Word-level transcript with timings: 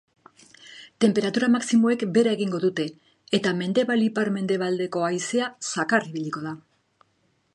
Tenperatura 1.03 1.49
maximoek 1.55 2.05
behera 2.15 2.31
egingo 2.37 2.61
dute, 2.63 2.87
eta 3.39 3.53
mendebal 3.59 4.03
ipar-mendebaldeko 4.07 5.07
haizea 5.09 5.51
zakar 5.73 6.11
ibiliko 6.13 6.45
da. 6.47 6.55